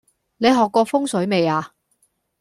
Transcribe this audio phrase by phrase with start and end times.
[0.37, 1.73] 你學過風水未呀？